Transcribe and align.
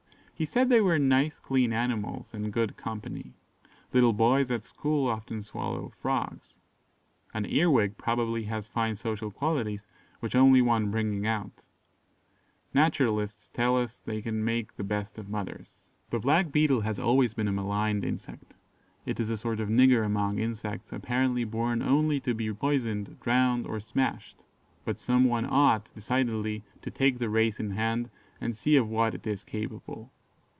He 0.33 0.45
said 0.45 0.69
they 0.69 0.81
were 0.81 0.97
nice 0.97 1.37
clean 1.37 1.71
animals, 1.71 2.33
and 2.33 2.51
good 2.51 2.75
company. 2.75 3.35
Little 3.93 4.11
boys 4.11 4.49
at 4.49 4.63
school 4.63 5.07
often 5.07 5.43
swallow 5.43 5.89
frogs. 6.01 6.57
An 7.31 7.45
earwig 7.45 7.95
probably 7.95 8.45
has 8.45 8.65
fine 8.65 8.95
social 8.95 9.29
qualities, 9.29 9.85
which 10.19 10.33
only 10.35 10.59
want 10.59 10.89
bringing 10.89 11.27
out: 11.27 11.61
naturalists 12.73 13.49
tell 13.49 13.77
us 13.77 13.99
they 13.99 14.19
make 14.23 14.75
the 14.77 14.83
best 14.83 15.19
of 15.19 15.29
mothers. 15.29 15.91
The 16.09 16.17
black 16.17 16.51
beetle 16.51 16.81
has 16.81 16.97
always 16.97 17.35
been 17.35 17.47
a 17.47 17.51
maligned 17.51 18.03
insect: 18.03 18.55
it 19.05 19.19
is 19.19 19.29
a 19.29 19.37
sort 19.37 19.59
of 19.59 19.69
nigger 19.69 20.03
among 20.03 20.39
insects, 20.39 20.91
apparently 20.91 21.43
born 21.43 21.83
only 21.83 22.19
to 22.21 22.33
be 22.33 22.51
poisoned, 22.51 23.19
drowned, 23.19 23.67
or 23.67 23.79
smashed; 23.79 24.37
but 24.85 24.97
some 24.97 25.25
one 25.25 25.45
ought, 25.45 25.91
decidedly, 25.93 26.63
to 26.81 26.89
take 26.89 27.19
the 27.19 27.29
race 27.29 27.59
in 27.59 27.69
hand 27.69 28.09
and 28.41 28.57
see 28.57 28.75
of 28.75 28.89
what 28.89 29.13
it 29.13 29.27
is 29.27 29.43
capable. 29.43 30.11